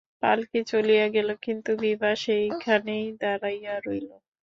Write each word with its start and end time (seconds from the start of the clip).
পালকি 0.23 0.59
চলিয়া 0.71 1.05
গেল, 1.15 1.29
কিন্তু 1.45 1.71
বিভা 1.81 2.11
সেইখানে 2.23 2.95
দাঁড়াইয়া 3.21 3.73
রহিল। 3.77 4.09